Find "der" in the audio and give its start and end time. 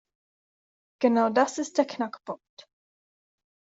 1.77-1.85